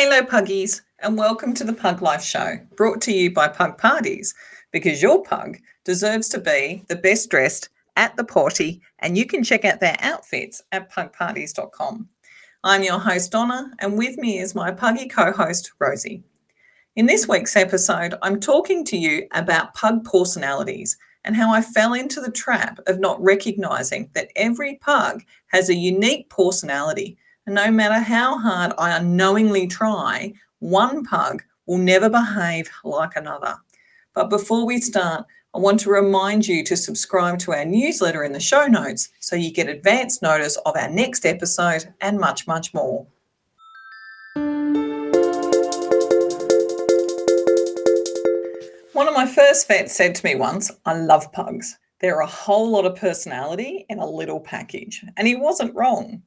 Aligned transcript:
Hello, 0.00 0.22
puggies, 0.22 0.82
and 1.00 1.18
welcome 1.18 1.52
to 1.54 1.64
the 1.64 1.72
Pug 1.72 2.02
Life 2.02 2.22
Show, 2.22 2.60
brought 2.76 3.00
to 3.00 3.12
you 3.12 3.32
by 3.32 3.48
Pug 3.48 3.78
Parties, 3.78 4.32
because 4.70 5.02
your 5.02 5.24
pug 5.24 5.58
deserves 5.84 6.28
to 6.28 6.38
be 6.38 6.84
the 6.86 6.94
best 6.94 7.28
dressed 7.30 7.70
at 7.96 8.16
the 8.16 8.22
party, 8.22 8.80
and 9.00 9.18
you 9.18 9.26
can 9.26 9.42
check 9.42 9.64
out 9.64 9.80
their 9.80 9.96
outfits 9.98 10.62
at 10.70 10.88
pugparties.com. 10.92 12.08
I'm 12.62 12.84
your 12.84 13.00
host, 13.00 13.32
Donna, 13.32 13.72
and 13.80 13.98
with 13.98 14.16
me 14.18 14.38
is 14.38 14.54
my 14.54 14.70
puggy 14.70 15.08
co 15.08 15.32
host, 15.32 15.72
Rosie. 15.80 16.22
In 16.94 17.06
this 17.06 17.26
week's 17.26 17.56
episode, 17.56 18.14
I'm 18.22 18.38
talking 18.38 18.84
to 18.84 18.96
you 18.96 19.26
about 19.32 19.74
pug 19.74 20.04
personalities 20.04 20.96
and 21.24 21.34
how 21.34 21.52
I 21.52 21.60
fell 21.60 21.94
into 21.94 22.20
the 22.20 22.30
trap 22.30 22.78
of 22.86 23.00
not 23.00 23.20
recognizing 23.20 24.10
that 24.12 24.30
every 24.36 24.76
pug 24.76 25.24
has 25.48 25.68
a 25.68 25.74
unique 25.74 26.30
personality 26.30 27.18
and 27.48 27.54
no 27.54 27.70
matter 27.70 27.98
how 27.98 28.36
hard 28.36 28.74
I 28.76 28.94
unknowingly 28.94 29.66
try, 29.66 30.34
one 30.58 31.02
pug 31.02 31.42
will 31.64 31.78
never 31.78 32.10
behave 32.10 32.68
like 32.84 33.16
another. 33.16 33.54
But 34.12 34.28
before 34.28 34.66
we 34.66 34.82
start, 34.82 35.24
I 35.54 35.58
want 35.58 35.80
to 35.80 35.90
remind 35.90 36.46
you 36.46 36.62
to 36.64 36.76
subscribe 36.76 37.38
to 37.38 37.54
our 37.54 37.64
newsletter 37.64 38.22
in 38.22 38.32
the 38.32 38.38
show 38.38 38.66
notes 38.66 39.08
so 39.18 39.34
you 39.34 39.50
get 39.50 39.66
advance 39.66 40.20
notice 40.20 40.58
of 40.66 40.76
our 40.76 40.90
next 40.90 41.24
episode 41.24 41.90
and 42.02 42.20
much, 42.20 42.46
much 42.46 42.74
more. 42.74 43.06
One 48.92 49.08
of 49.08 49.14
my 49.14 49.26
first 49.26 49.66
vets 49.68 49.96
said 49.96 50.14
to 50.16 50.26
me 50.26 50.34
once, 50.34 50.70
I 50.84 50.98
love 50.98 51.32
pugs. 51.32 51.78
They're 52.00 52.20
a 52.20 52.26
whole 52.26 52.70
lot 52.70 52.84
of 52.84 52.96
personality 52.96 53.86
in 53.88 54.00
a 54.00 54.06
little 54.06 54.38
package. 54.38 55.02
And 55.16 55.26
he 55.26 55.34
wasn't 55.34 55.74
wrong. 55.74 56.22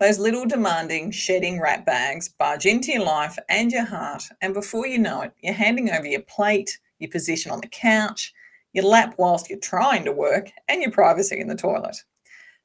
Those 0.00 0.20
little 0.20 0.46
demanding, 0.46 1.10
shedding 1.10 1.60
rat 1.60 1.84
bags 1.84 2.28
barge 2.28 2.66
into 2.66 2.92
your 2.92 3.04
life 3.04 3.36
and 3.48 3.72
your 3.72 3.84
heart, 3.84 4.22
and 4.40 4.54
before 4.54 4.86
you 4.86 4.96
know 4.96 5.22
it, 5.22 5.32
you're 5.42 5.52
handing 5.52 5.90
over 5.90 6.06
your 6.06 6.22
plate, 6.22 6.78
your 7.00 7.10
position 7.10 7.50
on 7.50 7.60
the 7.60 7.66
couch, 7.66 8.32
your 8.72 8.84
lap 8.84 9.16
whilst 9.18 9.50
you're 9.50 9.58
trying 9.58 10.04
to 10.04 10.12
work, 10.12 10.50
and 10.68 10.80
your 10.82 10.92
privacy 10.92 11.40
in 11.40 11.48
the 11.48 11.56
toilet. 11.56 11.96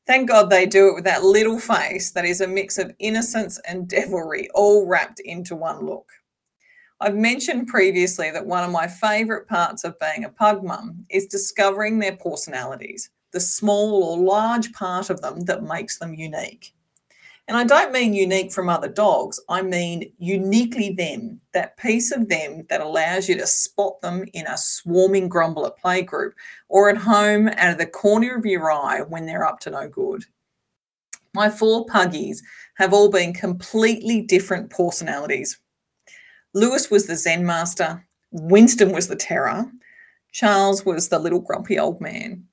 Thank 0.06 0.30
God 0.30 0.52
they 0.52 0.68
do 0.68 0.90
it 0.90 0.94
with 0.94 1.06
that 1.06 1.24
little 1.24 1.58
face 1.58 2.12
that 2.12 2.24
is 2.26 2.42
a 2.42 2.48
mix 2.48 2.78
of 2.78 2.94
innocence 3.00 3.60
and 3.68 3.88
devilry 3.88 4.48
all 4.54 4.86
wrapped 4.86 5.20
into 5.22 5.56
one 5.56 5.84
look. 5.84 6.12
I've 7.00 7.16
mentioned 7.16 7.68
previously 7.68 8.30
that 8.30 8.46
one 8.46 8.64
of 8.64 8.70
my 8.70 8.88
favourite 8.88 9.48
parts 9.48 9.84
of 9.84 10.00
being 10.00 10.24
a 10.24 10.30
pug 10.30 10.64
mum 10.64 11.06
is 11.10 11.26
discovering 11.26 11.98
their 11.98 12.16
personalities, 12.16 13.10
the 13.32 13.40
small 13.40 14.04
or 14.04 14.20
large 14.20 14.72
part 14.72 15.10
of 15.10 15.22
them 15.22 15.42
that 15.46 15.64
makes 15.64 15.98
them 15.98 16.14
unique. 16.14 16.76
And 17.48 17.58
I 17.58 17.66
don't 17.66 17.92
mean 17.92 18.14
unique 18.14 18.54
from 18.54 18.70
other 18.70 18.88
dogs, 18.88 19.40
I 19.50 19.62
mean 19.62 20.14
uniquely 20.18 20.94
them, 20.94 21.42
that 21.54 21.76
piece 21.76 22.14
of 22.14 22.30
them 22.30 22.66
that 22.70 22.80
allows 22.80 23.28
you 23.28 23.36
to 23.36 23.46
spot 23.46 24.00
them 24.02 24.24
in 24.34 24.48
a 24.48 24.58
swarming 24.58 25.28
grumble 25.28 25.66
at 25.66 25.78
playgroup 25.78 26.32
or 26.70 26.90
at 26.90 26.96
home 26.96 27.50
out 27.50 27.72
of 27.72 27.78
the 27.78 27.86
corner 27.86 28.38
of 28.38 28.46
your 28.46 28.72
eye 28.72 29.02
when 29.02 29.26
they're 29.26 29.46
up 29.46 29.60
to 29.62 29.72
no 29.72 29.90
good. 29.90 30.24
My 31.34 31.50
four 31.50 31.86
puggies 31.86 32.42
have 32.76 32.94
all 32.94 33.10
been 33.10 33.34
completely 33.34 34.22
different 34.22 34.70
personalities. 34.70 35.60
Lewis 36.54 36.90
was 36.90 37.08
the 37.08 37.18
Zen 37.18 37.46
master, 37.46 38.06
Winston 38.32 38.94
was 38.94 39.08
the 39.10 39.16
terror, 39.16 39.66
Charles 40.32 40.86
was 40.86 41.10
the 41.10 41.20
little 41.20 41.40
grumpy 41.40 41.78
old 41.78 42.00
man, 42.00 42.46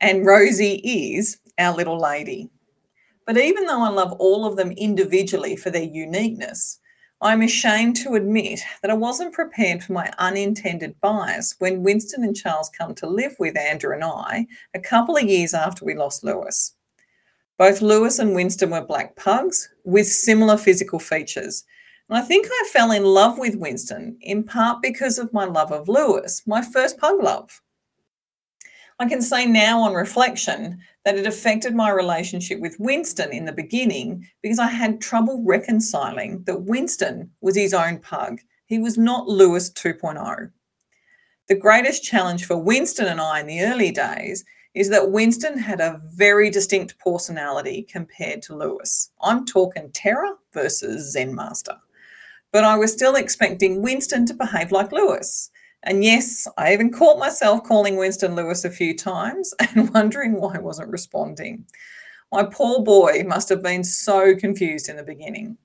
and 0.00 0.26
Rosie 0.26 0.80
is 0.84 1.38
our 1.58 1.74
little 1.76 1.98
lady. 1.98 2.50
But 3.26 3.38
even 3.38 3.66
though 3.66 3.82
I 3.82 3.88
love 3.88 4.12
all 4.12 4.44
of 4.44 4.56
them 4.56 4.72
individually 4.72 5.56
for 5.56 5.70
their 5.70 5.82
uniqueness, 5.82 6.80
I'm 7.20 7.42
ashamed 7.42 7.94
to 7.96 8.14
admit 8.14 8.60
that 8.82 8.90
I 8.90 8.94
wasn't 8.94 9.32
prepared 9.32 9.84
for 9.84 9.92
my 9.92 10.12
unintended 10.18 11.00
bias 11.00 11.54
when 11.60 11.84
Winston 11.84 12.24
and 12.24 12.34
Charles 12.34 12.68
come 12.76 12.96
to 12.96 13.06
live 13.06 13.36
with 13.38 13.56
Andrew 13.56 13.94
and 13.94 14.02
I 14.02 14.48
a 14.74 14.80
couple 14.80 15.16
of 15.16 15.22
years 15.22 15.54
after 15.54 15.84
we 15.84 15.94
lost 15.94 16.24
Lewis. 16.24 16.74
Both 17.58 17.80
Lewis 17.80 18.18
and 18.18 18.34
Winston 18.34 18.70
were 18.70 18.84
black 18.84 19.14
pugs 19.14 19.68
with 19.84 20.08
similar 20.08 20.56
physical 20.56 20.98
features. 20.98 21.62
And 22.08 22.18
I 22.18 22.22
think 22.22 22.48
I 22.50 22.68
fell 22.72 22.90
in 22.90 23.04
love 23.04 23.38
with 23.38 23.54
Winston 23.54 24.16
in 24.20 24.42
part 24.42 24.82
because 24.82 25.16
of 25.16 25.32
my 25.32 25.44
love 25.44 25.70
of 25.70 25.88
Lewis, 25.88 26.42
my 26.44 26.60
first 26.60 26.98
pug 26.98 27.22
love. 27.22 27.62
I 29.02 29.08
can 29.08 29.20
say 29.20 29.46
now 29.46 29.80
on 29.80 29.94
reflection 29.94 30.78
that 31.04 31.16
it 31.16 31.26
affected 31.26 31.74
my 31.74 31.90
relationship 31.90 32.60
with 32.60 32.78
Winston 32.78 33.32
in 33.32 33.46
the 33.46 33.52
beginning 33.52 34.28
because 34.44 34.60
I 34.60 34.68
had 34.68 35.00
trouble 35.00 35.42
reconciling 35.44 36.44
that 36.44 36.62
Winston 36.62 37.28
was 37.40 37.56
his 37.56 37.74
own 37.74 37.98
pug. 37.98 38.38
He 38.66 38.78
was 38.78 38.96
not 38.96 39.26
Lewis 39.26 39.72
2.0. 39.72 40.52
The 41.48 41.54
greatest 41.56 42.04
challenge 42.04 42.44
for 42.44 42.56
Winston 42.56 43.06
and 43.06 43.20
I 43.20 43.40
in 43.40 43.48
the 43.48 43.62
early 43.62 43.90
days 43.90 44.44
is 44.72 44.88
that 44.90 45.10
Winston 45.10 45.58
had 45.58 45.80
a 45.80 46.00
very 46.04 46.48
distinct 46.48 46.96
personality 47.00 47.82
compared 47.90 48.40
to 48.42 48.56
Lewis. 48.56 49.10
I'm 49.20 49.44
talking 49.44 49.90
terror 49.90 50.36
versus 50.52 51.10
Zen 51.10 51.34
master. 51.34 51.76
But 52.52 52.62
I 52.62 52.76
was 52.76 52.92
still 52.92 53.16
expecting 53.16 53.82
Winston 53.82 54.26
to 54.26 54.34
behave 54.34 54.70
like 54.70 54.92
Lewis. 54.92 55.50
And 55.84 56.04
yes, 56.04 56.46
I 56.56 56.72
even 56.72 56.92
caught 56.92 57.18
myself 57.18 57.64
calling 57.64 57.96
Winston 57.96 58.36
Lewis 58.36 58.64
a 58.64 58.70
few 58.70 58.96
times 58.96 59.52
and 59.74 59.92
wondering 59.92 60.40
why 60.40 60.56
I 60.56 60.60
wasn't 60.60 60.90
responding. 60.90 61.66
My 62.30 62.44
poor 62.44 62.82
boy 62.82 63.24
must 63.26 63.48
have 63.48 63.62
been 63.62 63.84
so 63.84 64.34
confused 64.36 64.88
in 64.88 64.96
the 64.96 65.02
beginning. 65.02 65.58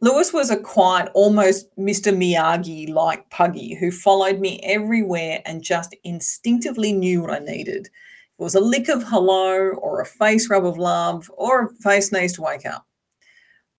Lewis 0.00 0.32
was 0.32 0.50
a 0.50 0.56
quiet, 0.56 1.08
almost 1.14 1.74
Mr. 1.78 2.14
Miyagi 2.14 2.92
like 2.92 3.30
puggy 3.30 3.74
who 3.74 3.90
followed 3.90 4.40
me 4.40 4.60
everywhere 4.62 5.40
and 5.46 5.62
just 5.62 5.96
instinctively 6.04 6.92
knew 6.92 7.22
what 7.22 7.30
I 7.30 7.38
needed. 7.38 7.86
It 7.86 8.42
was 8.42 8.56
a 8.56 8.60
lick 8.60 8.88
of 8.88 9.04
hello, 9.04 9.70
or 9.78 10.00
a 10.00 10.06
face 10.06 10.50
rub 10.50 10.66
of 10.66 10.76
love, 10.76 11.30
or 11.36 11.66
a 11.66 11.74
face 11.76 12.10
needs 12.12 12.32
to 12.34 12.42
wake 12.42 12.66
up. 12.66 12.84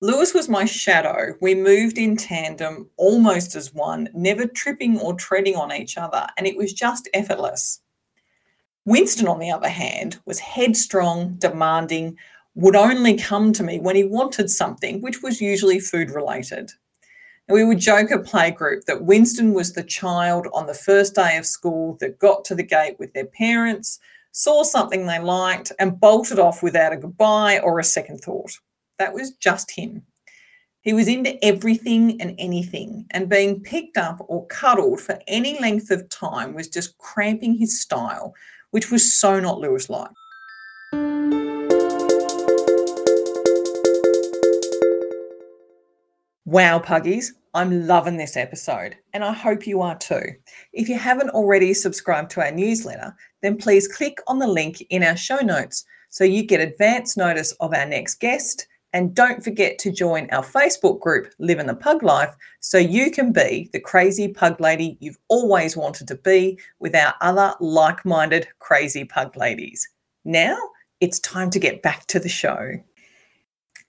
Lewis 0.05 0.35
was 0.35 0.47
my 0.47 0.65
shadow. 0.65 1.33
We 1.41 1.55
moved 1.55 1.97
in 1.97 2.15
tandem, 2.15 2.91
almost 2.95 3.55
as 3.55 3.73
one, 3.73 4.07
never 4.13 4.45
tripping 4.45 4.99
or 4.99 5.15
treading 5.15 5.55
on 5.55 5.73
each 5.73 5.97
other, 5.97 6.27
and 6.37 6.45
it 6.45 6.55
was 6.55 6.73
just 6.73 7.09
effortless. 7.15 7.81
Winston, 8.85 9.27
on 9.27 9.39
the 9.39 9.49
other 9.49 9.67
hand, 9.67 10.19
was 10.27 10.37
headstrong, 10.37 11.37
demanding, 11.39 12.19
would 12.53 12.75
only 12.75 13.17
come 13.17 13.51
to 13.53 13.63
me 13.63 13.79
when 13.79 13.95
he 13.95 14.03
wanted 14.03 14.51
something, 14.51 15.01
which 15.01 15.23
was 15.23 15.41
usually 15.41 15.79
food 15.79 16.11
related. 16.11 16.71
And 17.47 17.55
we 17.55 17.63
would 17.63 17.79
joke 17.79 18.11
at 18.11 18.25
playgroup 18.25 18.85
that 18.85 19.05
Winston 19.05 19.55
was 19.55 19.73
the 19.73 19.83
child 19.83 20.45
on 20.53 20.67
the 20.67 20.75
first 20.75 21.15
day 21.15 21.35
of 21.35 21.47
school 21.47 21.97
that 21.99 22.19
got 22.19 22.45
to 22.45 22.53
the 22.53 22.61
gate 22.61 22.97
with 22.99 23.11
their 23.13 23.25
parents, 23.25 23.97
saw 24.33 24.61
something 24.61 25.07
they 25.07 25.17
liked, 25.17 25.71
and 25.79 25.99
bolted 25.99 26.37
off 26.37 26.61
without 26.61 26.93
a 26.93 26.97
goodbye 26.97 27.57
or 27.57 27.79
a 27.79 27.83
second 27.83 28.19
thought. 28.19 28.59
That 28.97 29.13
was 29.13 29.31
just 29.31 29.71
him. 29.71 30.03
He 30.81 30.93
was 30.93 31.07
into 31.07 31.43
everything 31.43 32.21
and 32.21 32.35
anything, 32.37 33.07
and 33.11 33.27
being 33.27 33.59
picked 33.59 33.97
up 33.97 34.23
or 34.27 34.45
cuddled 34.47 35.01
for 35.01 35.19
any 35.27 35.59
length 35.59 35.89
of 35.91 36.07
time 36.09 36.53
was 36.53 36.67
just 36.67 36.97
cramping 36.99 37.55
his 37.55 37.81
style, 37.81 38.35
which 38.71 38.91
was 38.91 39.13
so 39.13 39.39
not 39.39 39.59
Lewis 39.59 39.89
like. 39.89 40.11
Wow, 46.45 46.79
Puggies, 46.79 47.33
I'm 47.55 47.87
loving 47.87 48.17
this 48.17 48.37
episode, 48.37 48.95
and 49.13 49.23
I 49.23 49.33
hope 49.33 49.65
you 49.65 49.81
are 49.81 49.97
too. 49.97 50.21
If 50.71 50.87
you 50.87 50.97
haven't 50.99 51.31
already 51.31 51.73
subscribed 51.73 52.29
to 52.31 52.41
our 52.41 52.51
newsletter, 52.51 53.15
then 53.41 53.57
please 53.57 53.87
click 53.87 54.19
on 54.27 54.39
the 54.39 54.47
link 54.47 54.85
in 54.89 55.03
our 55.03 55.17
show 55.17 55.37
notes 55.37 55.83
so 56.09 56.23
you 56.23 56.43
get 56.43 56.61
advance 56.61 57.17
notice 57.17 57.51
of 57.53 57.73
our 57.73 57.85
next 57.85 58.19
guest 58.19 58.67
and 58.95 59.13
don't 59.13 59.43
forget 59.43 59.77
to 59.77 59.91
join 59.91 60.29
our 60.31 60.41
Facebook 60.41 61.01
group, 61.01 61.33
Living 61.37 61.67
the 61.67 61.75
Pug 61.75 62.01
Life, 62.01 62.33
so 62.61 62.77
you 62.77 63.11
can 63.11 63.33
be 63.33 63.69
the 63.73 63.79
crazy 63.79 64.29
pug 64.29 64.61
lady 64.61 64.97
you've 65.01 65.17
always 65.27 65.75
wanted 65.75 66.07
to 66.07 66.15
be 66.15 66.57
with 66.79 66.95
our 66.95 67.13
other 67.19 67.53
like 67.59 68.05
minded 68.05 68.47
crazy 68.59 69.03
pug 69.03 69.35
ladies. 69.35 69.85
Now 70.23 70.57
it's 71.01 71.19
time 71.19 71.49
to 71.49 71.59
get 71.59 71.81
back 71.81 72.07
to 72.07 72.19
the 72.19 72.29
show. 72.29 72.71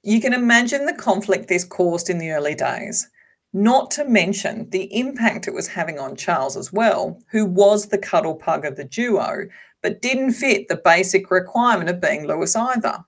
You 0.02 0.20
can 0.20 0.32
imagine 0.32 0.86
the 0.86 0.92
conflict 0.92 1.46
this 1.46 1.62
caused 1.62 2.10
in 2.10 2.18
the 2.18 2.32
early 2.32 2.56
days, 2.56 3.08
not 3.52 3.92
to 3.92 4.04
mention 4.04 4.68
the 4.70 4.92
impact 4.92 5.46
it 5.46 5.54
was 5.54 5.68
having 5.68 6.00
on 6.00 6.16
Charles 6.16 6.56
as 6.56 6.72
well, 6.72 7.22
who 7.30 7.46
was 7.46 7.86
the 7.86 7.98
cuddle 7.98 8.34
pug 8.34 8.64
of 8.64 8.74
the 8.74 8.82
duo, 8.82 9.46
but 9.84 10.02
didn't 10.02 10.32
fit 10.32 10.66
the 10.66 10.80
basic 10.84 11.30
requirement 11.30 11.90
of 11.90 12.00
being 12.00 12.26
Lewis 12.26 12.56
either. 12.56 13.04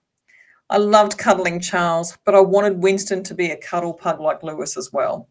I 0.70 0.76
loved 0.76 1.17
cuddling 1.17 1.61
Charles, 1.61 2.19
but 2.26 2.35
I 2.35 2.41
wanted 2.41 2.82
Winston 2.82 3.23
to 3.25 3.35
be 3.35 3.50
a 3.50 3.56
cuddle 3.56 3.94
pug 3.94 4.20
like 4.20 4.43
Lewis 4.43 4.76
as 4.76 4.93
well. 4.93 5.29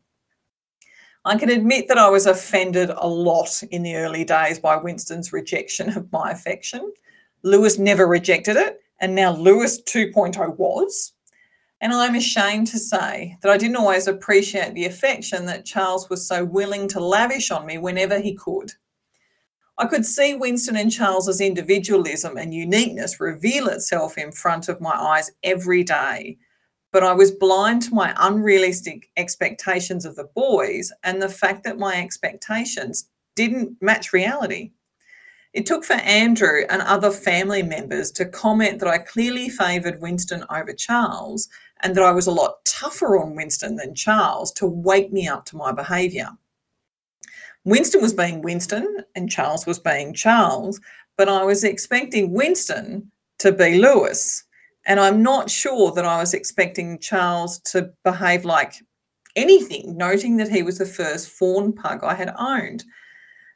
I 1.26 1.38
can 1.38 1.50
admit 1.50 1.88
that 1.90 1.98
I 2.00 2.10
was 2.10 2.26
offended 2.26 2.90
a 2.90 3.08
lot 3.08 3.62
in 3.70 3.84
the 3.84 3.98
early 3.98 4.24
days 4.24 4.58
by 4.60 4.78
Winston's 4.78 5.34
rejection 5.34 5.96
of 5.96 6.12
my 6.12 6.32
affection. 6.32 6.92
Lewis 7.44 7.78
never 7.78 8.08
rejected 8.08 8.56
it, 8.56 8.82
and 9.00 9.14
now 9.14 9.32
Lewis 9.36 9.82
2.0 9.84 10.58
was. 10.58 11.14
And 11.82 11.94
I'm 11.94 12.16
ashamed 12.16 12.68
to 12.68 12.80
say 12.80 13.38
that 13.42 13.52
I 13.52 13.58
didn't 13.58 13.76
always 13.76 14.08
appreciate 14.08 14.74
the 14.74 14.86
affection 14.86 15.46
that 15.46 15.66
Charles 15.66 16.10
was 16.10 16.28
so 16.28 16.44
willing 16.44 16.88
to 16.90 17.00
lavish 17.00 17.52
on 17.52 17.68
me 17.68 17.78
whenever 17.78 18.20
he 18.20 18.34
could. 18.34 18.72
I 19.80 19.86
could 19.86 20.06
see 20.08 20.34
Winston 20.34 20.76
and 20.76 20.92
Charles's 20.92 21.40
individualism 21.40 22.36
and 22.36 22.52
uniqueness 22.52 23.20
reveal 23.20 23.68
itself 23.68 24.18
in 24.18 24.32
front 24.32 24.70
of 24.70 24.82
my 24.82 24.92
eyes 24.92 25.30
every 25.44 25.84
day, 25.84 26.38
but 26.92 27.04
I 27.04 27.14
was 27.14 27.30
blind 27.30 27.84
to 27.84 27.94
my 27.94 28.12
unrealistic 28.18 29.12
expectations 29.18 30.04
of 30.04 30.16
the 30.16 30.30
boys 30.34 30.92
and 31.04 31.22
the 31.22 31.30
fact 31.30 31.64
that 31.64 31.78
my 31.78 31.96
expectations 32.02 33.10
didn't 33.36 33.80
match 33.80 34.14
reality. 34.14 34.72
It 35.54 35.68
took 35.68 35.84
for 35.84 35.94
Andrew 35.94 36.64
and 36.70 36.82
other 36.82 37.12
family 37.12 37.62
members 37.62 38.12
to 38.14 38.26
comment 38.26 38.80
that 38.80 38.90
I 38.90 38.98
clearly 38.98 39.48
favoured 39.48 40.02
Winston 40.02 40.44
over 40.50 40.74
Charles 40.74 41.50
and 41.82 41.94
that 41.96 42.04
I 42.04 42.12
was 42.12 42.26
a 42.26 42.32
lot 42.32 42.66
tougher 42.66 43.18
on 43.18 43.36
Winston 43.36 43.76
than 43.76 43.94
Charles 43.94 44.52
to 44.54 44.66
wake 44.66 45.14
me 45.14 45.28
up 45.28 45.46
to 45.46 45.56
my 45.56 45.72
behaviour. 45.72 46.30
Winston 47.68 48.02
was 48.02 48.14
being 48.14 48.42
Winston 48.42 49.04
and 49.14 49.30
Charles 49.30 49.66
was 49.66 49.78
being 49.78 50.14
Charles, 50.14 50.80
but 51.18 51.28
I 51.28 51.44
was 51.44 51.66
expecting 51.66 52.32
Winston 52.32 53.12
to 53.40 53.52
be 53.52 53.78
Lewis. 53.78 54.46
And 54.86 55.02
I'm 55.02 55.22
not 55.22 55.50
sure 55.50 55.92
that 55.92 56.06
I 56.06 56.18
was 56.18 56.34
expecting 56.34 56.98
Charles 57.00 57.60
to 57.72 57.92
behave 58.06 58.46
like 58.46 58.76
anything, 59.36 59.98
noting 59.98 60.38
that 60.38 60.50
he 60.50 60.64
was 60.64 60.78
the 60.78 60.86
first 60.86 61.28
fawn 61.28 61.74
pug 61.74 62.06
I 62.06 62.14
had 62.14 62.34
owned. 62.40 62.86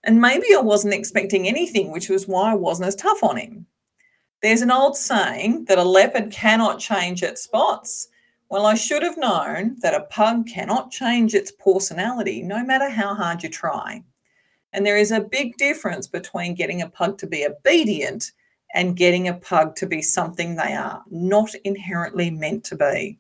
And 0.04 0.19
maybe 0.19 0.48
I 0.54 0.60
wasn't 0.60 0.94
expecting 0.94 1.48
anything, 1.48 1.90
which 1.90 2.10
was 2.10 2.28
why 2.28 2.52
I 2.52 2.56
wasn't 2.56 2.90
as 2.90 2.98
tough 2.98 3.24
on 3.24 3.38
him. 3.38 3.66
There's 4.42 4.62
an 4.62 4.72
old 4.72 4.98
saying 4.98 5.66
that 5.69 5.78
a 5.78 5.84
leopard 5.86 6.31
cannot 6.31 6.80
change 6.80 7.24
its 7.24 7.44
spots. 7.44 8.10
Well, 8.51 8.65
I 8.65 8.74
should 8.75 9.01
have 9.01 9.18
known 9.18 9.77
that 9.80 9.94
a 9.94 10.01
pug 10.01 10.45
cannot 10.45 10.92
change 10.92 11.33
its 11.33 11.53
personality 11.53 12.44
no 12.44 12.65
matter 12.65 12.89
how 12.89 13.15
hard 13.15 13.44
you 13.44 13.48
try. 13.48 14.03
And 14.74 14.86
there 14.86 14.98
is 14.98 15.09
a 15.09 15.21
big 15.21 15.56
difference 15.56 16.06
between 16.06 16.56
getting 16.56 16.81
a 16.81 16.89
pug 16.89 17.18
to 17.19 17.27
be 17.27 17.48
obedient 17.48 18.33
and 18.74 18.98
getting 18.98 19.30
a 19.30 19.36
pug 19.36 19.77
to 19.77 19.86
be 19.86 20.01
something 20.01 20.57
they 20.57 20.74
are 20.74 21.01
not 21.09 21.56
inherently 21.63 22.30
meant 22.30 22.65
to 22.65 22.75
be. 22.75 23.19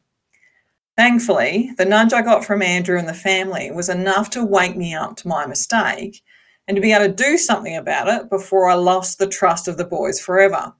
Thankfully, 0.97 1.71
the 1.77 1.85
nudge 1.85 2.11
I 2.11 2.23
got 2.23 2.43
from 2.43 2.61
Andrew 2.61 2.99
and 2.99 3.07
the 3.07 3.13
family 3.13 3.71
was 3.71 3.87
enough 3.87 4.31
to 4.31 4.43
wake 4.43 4.75
me 4.75 4.93
up 4.93 5.15
to 5.15 5.29
my 5.29 5.45
mistake 5.45 6.21
and 6.67 6.75
to 6.75 6.81
be 6.81 6.91
able 6.91 7.05
to 7.05 7.23
do 7.23 7.37
something 7.37 7.77
about 7.77 8.09
it 8.09 8.29
before 8.29 8.67
I 8.67 8.73
lost 8.73 9.17
the 9.17 9.29
trust 9.29 9.69
of 9.69 9.77
the 9.77 9.85
boys 9.85 10.19
forever. 10.19 10.73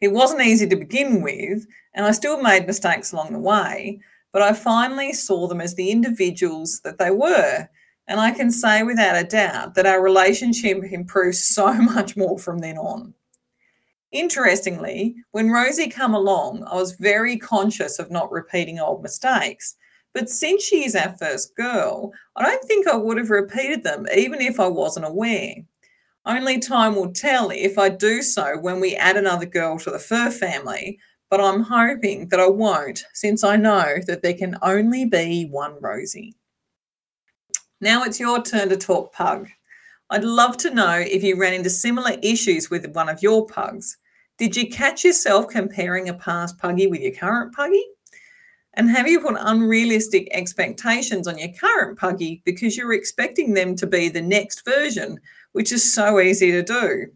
It 0.00 0.12
wasn't 0.12 0.42
easy 0.42 0.66
to 0.68 0.76
begin 0.76 1.22
with, 1.22 1.66
and 1.94 2.04
I 2.04 2.10
still 2.10 2.42
made 2.42 2.66
mistakes 2.66 3.12
along 3.12 3.32
the 3.32 3.38
way, 3.38 4.00
but 4.32 4.42
I 4.42 4.52
finally 4.52 5.12
saw 5.12 5.48
them 5.48 5.60
as 5.60 5.74
the 5.74 5.90
individuals 5.90 6.80
that 6.84 6.98
they 6.98 7.10
were. 7.10 7.68
And 8.08 8.20
I 8.20 8.30
can 8.30 8.50
say 8.50 8.82
without 8.82 9.16
a 9.16 9.24
doubt 9.24 9.74
that 9.74 9.86
our 9.86 10.02
relationship 10.02 10.82
improved 10.84 11.36
so 11.36 11.72
much 11.80 12.16
more 12.16 12.38
from 12.38 12.58
then 12.58 12.76
on. 12.76 13.14
Interestingly, 14.12 15.16
when 15.32 15.50
Rosie 15.50 15.88
came 15.88 16.14
along, 16.14 16.64
I 16.64 16.76
was 16.76 16.92
very 16.92 17.36
conscious 17.36 17.98
of 17.98 18.10
not 18.10 18.30
repeating 18.30 18.78
old 18.78 19.02
mistakes. 19.02 19.76
But 20.14 20.30
since 20.30 20.62
she 20.62 20.86
is 20.86 20.96
our 20.96 21.14
first 21.18 21.54
girl, 21.56 22.12
I 22.36 22.44
don't 22.44 22.64
think 22.64 22.86
I 22.86 22.96
would 22.96 23.18
have 23.18 23.28
repeated 23.28 23.82
them 23.82 24.06
even 24.16 24.40
if 24.40 24.58
I 24.58 24.68
wasn't 24.68 25.04
aware. 25.04 25.56
Only 26.26 26.58
time 26.58 26.96
will 26.96 27.12
tell 27.12 27.50
if 27.50 27.78
I 27.78 27.88
do 27.88 28.20
so 28.20 28.58
when 28.58 28.80
we 28.80 28.96
add 28.96 29.16
another 29.16 29.46
girl 29.46 29.78
to 29.78 29.90
the 29.90 29.98
fur 30.00 30.28
family, 30.30 30.98
but 31.30 31.40
I'm 31.40 31.62
hoping 31.62 32.28
that 32.28 32.40
I 32.40 32.48
won't 32.48 33.04
since 33.14 33.44
I 33.44 33.54
know 33.54 33.98
that 34.08 34.22
there 34.22 34.34
can 34.34 34.56
only 34.60 35.04
be 35.04 35.44
one 35.44 35.76
Rosie. 35.80 36.34
Now 37.80 38.02
it's 38.02 38.18
your 38.18 38.42
turn 38.42 38.70
to 38.70 38.76
talk 38.76 39.12
pug. 39.12 39.48
I'd 40.10 40.24
love 40.24 40.56
to 40.58 40.74
know 40.74 40.98
if 40.98 41.22
you 41.22 41.38
ran 41.38 41.54
into 41.54 41.70
similar 41.70 42.16
issues 42.22 42.70
with 42.70 42.92
one 42.94 43.08
of 43.08 43.22
your 43.22 43.46
pugs. 43.46 43.96
Did 44.36 44.56
you 44.56 44.68
catch 44.68 45.04
yourself 45.04 45.48
comparing 45.48 46.08
a 46.08 46.14
past 46.14 46.58
puggy 46.58 46.88
with 46.88 47.00
your 47.00 47.12
current 47.12 47.54
puggy? 47.54 47.84
And 48.74 48.90
have 48.90 49.08
you 49.08 49.20
put 49.20 49.36
unrealistic 49.38 50.28
expectations 50.32 51.26
on 51.26 51.38
your 51.38 51.48
current 51.58 51.98
puggy 51.98 52.42
because 52.44 52.76
you're 52.76 52.92
expecting 52.92 53.54
them 53.54 53.74
to 53.76 53.86
be 53.86 54.10
the 54.10 54.20
next 54.20 54.64
version, 54.66 55.18
which 55.56 55.72
is 55.72 55.90
so 55.90 56.20
easy 56.20 56.50
to 56.50 56.62
do? 56.62 57.06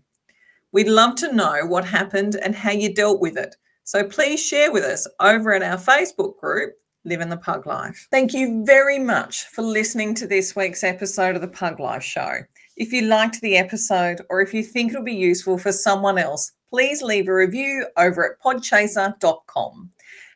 We'd 0.72 0.88
love 0.88 1.14
to 1.16 1.30
know 1.30 1.66
what 1.66 1.84
happened 1.84 2.36
and 2.36 2.54
how 2.54 2.70
you 2.70 2.94
dealt 2.94 3.20
with 3.20 3.36
it. 3.36 3.54
So 3.84 4.02
please 4.02 4.42
share 4.42 4.72
with 4.72 4.82
us 4.82 5.06
over 5.20 5.52
at 5.52 5.62
our 5.62 5.76
Facebook 5.76 6.38
group, 6.38 6.72
Living 7.04 7.28
the 7.28 7.36
Pug 7.36 7.66
Life. 7.66 8.08
Thank 8.10 8.32
you 8.32 8.64
very 8.64 8.98
much 8.98 9.44
for 9.48 9.60
listening 9.60 10.14
to 10.14 10.26
this 10.26 10.56
week's 10.56 10.82
episode 10.82 11.34
of 11.34 11.42
the 11.42 11.48
Pug 11.48 11.80
Life 11.80 12.02
Show. 12.02 12.38
If 12.78 12.94
you 12.94 13.02
liked 13.02 13.42
the 13.42 13.58
episode 13.58 14.22
or 14.30 14.40
if 14.40 14.54
you 14.54 14.62
think 14.62 14.92
it'll 14.92 15.04
be 15.04 15.12
useful 15.12 15.58
for 15.58 15.70
someone 15.70 16.16
else, 16.16 16.52
please 16.70 17.02
leave 17.02 17.28
a 17.28 17.34
review 17.34 17.86
over 17.98 18.24
at 18.24 18.40
podchaser.com. 18.40 19.90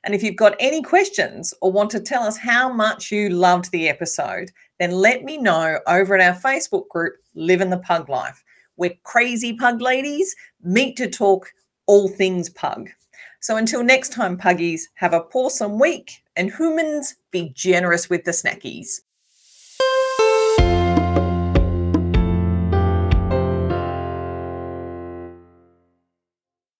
And 0.04 0.14
if 0.14 0.22
you've 0.22 0.36
got 0.36 0.56
any 0.60 0.82
questions 0.82 1.54
or 1.62 1.72
want 1.72 1.88
to 1.92 2.00
tell 2.00 2.24
us 2.24 2.36
how 2.36 2.70
much 2.70 3.10
you 3.10 3.30
loved 3.30 3.70
the 3.70 3.88
episode, 3.88 4.50
then 4.78 4.90
let 4.90 5.24
me 5.24 5.38
know 5.38 5.78
over 5.86 6.16
at 6.16 6.20
our 6.20 6.40
Facebook 6.40 6.88
group, 6.88 7.14
Living 7.34 7.70
the 7.70 7.78
Pug 7.78 8.08
Life, 8.08 8.42
where 8.76 8.92
crazy 9.02 9.54
pug 9.54 9.80
ladies 9.80 10.34
meet 10.62 10.96
to 10.96 11.08
talk 11.08 11.52
all 11.86 12.08
things 12.08 12.50
pug. 12.50 12.88
So 13.40 13.56
until 13.56 13.84
next 13.84 14.12
time, 14.12 14.38
puggies, 14.38 14.88
have 14.94 15.12
a 15.12 15.20
pawsome 15.20 15.78
week 15.78 16.22
and 16.34 16.50
humans 16.50 17.16
be 17.30 17.52
generous 17.54 18.08
with 18.08 18.24
the 18.24 18.30
snackies. 18.30 19.00